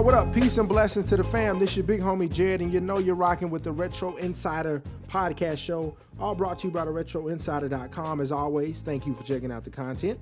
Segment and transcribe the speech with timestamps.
[0.00, 0.32] What up?
[0.32, 1.58] Peace and blessings to the fam.
[1.58, 4.82] This is your big homie Jared, and you know you're rocking with the Retro Insider
[5.08, 8.20] podcast show, all brought to you by the RetroInsider.com.
[8.20, 10.18] As always, thank you for checking out the content.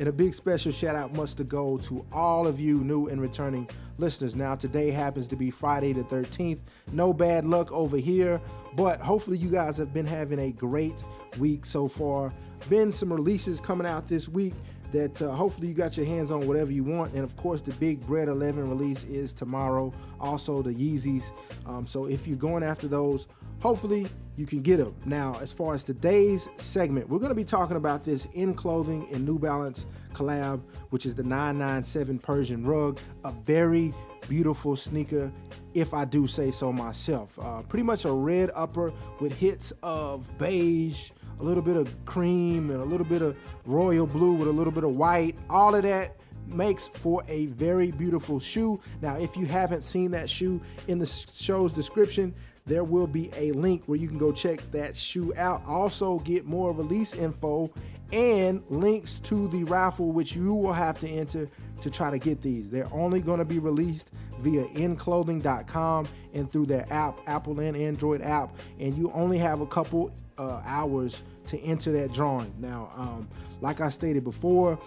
[0.00, 3.68] And a big special shout out must go to all of you new and returning
[3.98, 4.34] listeners.
[4.34, 6.62] Now, today happens to be Friday the 13th.
[6.92, 8.40] No bad luck over here,
[8.74, 11.04] but hopefully, you guys have been having a great
[11.38, 12.32] week so far.
[12.68, 14.54] Been some releases coming out this week
[14.92, 17.14] that uh, hopefully you got your hands on whatever you want.
[17.14, 19.92] And of course, the big Bread 11 release is tomorrow.
[20.20, 21.32] Also, the Yeezys.
[21.66, 23.26] Um, so if you're going after those,
[23.60, 24.94] hopefully you can get them.
[25.04, 29.06] Now, as far as today's segment, we're going to be talking about this END Clothing
[29.12, 33.94] and New Balance collab, which is the 997 Persian rug, a very
[34.28, 35.32] beautiful sneaker,
[35.74, 37.38] if I do say so myself.
[37.40, 42.70] Uh, pretty much a red upper with hits of beige a little bit of cream
[42.70, 45.36] and a little bit of royal blue with a little bit of white.
[45.48, 48.80] All of that makes for a very beautiful shoe.
[49.00, 52.34] Now, if you haven't seen that shoe in the show's description,
[52.66, 55.62] there will be a link where you can go check that shoe out.
[55.66, 57.72] Also, get more release info
[58.12, 61.48] and links to the raffle, which you will have to enter
[61.80, 62.70] to try to get these.
[62.70, 64.10] They're only going to be released
[64.40, 68.54] via endclothing.com and through their app, Apple and Android app.
[68.78, 72.52] And you only have a couple uh, hours to enter that drawing.
[72.58, 73.28] Now, um,
[73.60, 74.78] like I stated before,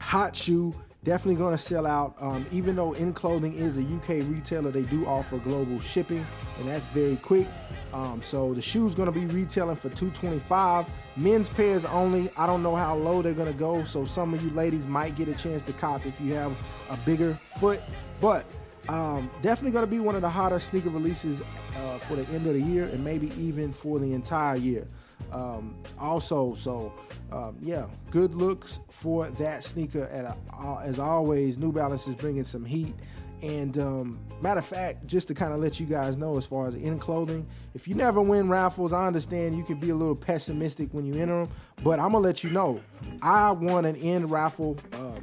[0.00, 2.14] Hot Shoe definitely going to sell out.
[2.20, 6.26] Um, even though END Clothing is a UK retailer, they do offer global shipping,
[6.58, 7.48] and that's very quick.
[7.92, 10.86] Um, so the shoe's to be retailing for 225.
[11.16, 12.30] Men's pairs only.
[12.36, 15.28] I don't know how low they're to go, so some of you ladies might get
[15.28, 16.52] a chance to cop if you have
[16.90, 17.80] a bigger foot.
[18.20, 18.44] But
[18.88, 21.42] um, definitely to be one of the hotter sneaker releases
[21.76, 24.86] uh, for the end of the year and maybe even for the entire year.
[25.32, 26.92] Um, also, so
[27.30, 30.04] um, yeah, good looks for that sneaker.
[30.04, 32.94] At a, as always, New Balance is bringing some heat.
[33.42, 36.66] And um, matter of fact, just to kind of let you guys know, as far
[36.66, 40.16] as END Clothing, if you never win raffles, I understand you can be a little
[40.16, 41.48] pessimistic when you enter them.
[41.84, 42.80] But I'm gonna let you know,
[43.22, 45.22] I won an END raffle um,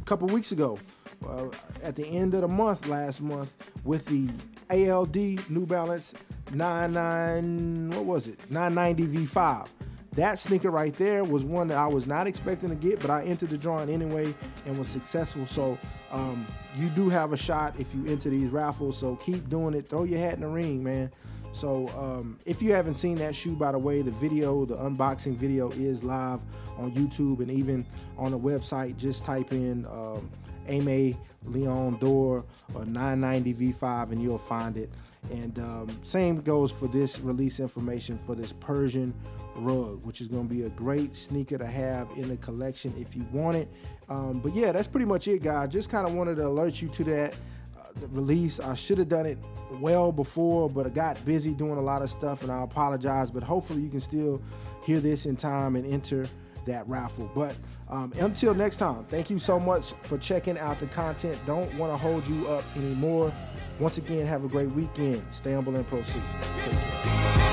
[0.00, 0.78] a couple weeks ago.
[1.26, 1.48] Uh,
[1.82, 4.28] at the end of the month last month with the
[4.70, 5.16] ALD
[5.48, 6.12] New Balance
[6.52, 9.68] 99 what was it 990 V5
[10.16, 13.24] that sneaker right there was one that I was not expecting to get but I
[13.24, 14.34] entered the drawing anyway
[14.66, 15.46] and was successful.
[15.46, 15.78] So
[16.12, 18.96] um, you do have a shot if you enter these raffles.
[18.96, 19.88] So keep doing it.
[19.88, 21.10] Throw your hat in the ring man.
[21.52, 25.36] So um, if you haven't seen that shoe by the way the video the unboxing
[25.36, 26.40] video is live
[26.78, 27.86] on YouTube and even
[28.16, 28.96] on the website.
[28.96, 30.30] Just type in um,
[31.46, 32.44] Leon Dore
[32.74, 34.90] or 990 V5 and you'll find it.
[35.30, 39.14] And um, same goes for this release information for this Persian
[39.56, 43.14] rug, which is going to be a great sneaker to have in the collection if
[43.16, 43.68] you want it.
[44.08, 45.68] Um, but yeah, that's pretty much it, guys.
[45.70, 47.34] Just kind of wanted to alert you to that
[47.76, 48.60] uh, release.
[48.60, 49.38] I should have done it
[49.80, 53.30] well before, but I got busy doing a lot of stuff, and I apologize.
[53.30, 54.42] But hopefully, you can still
[54.82, 56.26] hear this in time and enter
[56.66, 57.30] that raffle.
[57.34, 57.56] But
[57.88, 61.38] um, until next time, thank you so much for checking out the content.
[61.46, 63.32] Don't want to hold you up anymore.
[63.80, 65.22] Once again, have a great weekend.
[65.30, 66.22] Stay humble and proceed.
[66.62, 67.43] Take care.